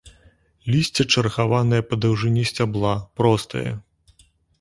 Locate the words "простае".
3.21-3.67